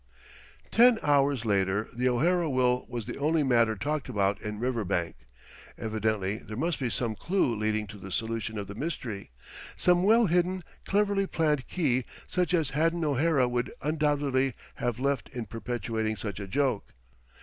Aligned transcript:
Ten 0.71 0.97
hours 1.03 1.45
later 1.45 1.87
the 1.93 2.09
O'Hara 2.09 2.49
will 2.49 2.87
was 2.89 3.05
the 3.05 3.19
one 3.19 3.47
matter 3.47 3.75
talked 3.75 4.09
about 4.09 4.41
in 4.41 4.59
Riverbank. 4.59 5.15
Evidently 5.77 6.39
there 6.39 6.57
must 6.57 6.79
be 6.79 6.89
some 6.89 7.13
clue 7.13 7.55
leading 7.55 7.85
to 7.85 7.99
the 7.99 8.11
solution 8.11 8.57
of 8.57 8.65
the 8.65 8.73
mystery 8.73 9.29
some 9.77 10.01
well 10.01 10.25
hidden, 10.25 10.63
cleverly 10.85 11.27
planned 11.27 11.67
key 11.67 12.03
such 12.25 12.51
as 12.55 12.71
Haddon 12.71 13.05
O'Hara 13.05 13.47
would 13.47 13.71
undoubtedly 13.83 14.55
have 14.77 14.99
left 14.99 15.29
in 15.33 15.45
perpetrating 15.45 16.15
such 16.15 16.39
a 16.39 16.47
joke. 16.47 16.95